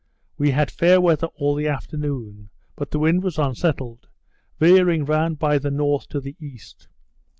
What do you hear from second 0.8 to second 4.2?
weather all the afternoon, but the wind was unsettled,